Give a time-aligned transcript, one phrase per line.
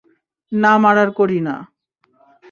[0.51, 1.55] না মারার করি না।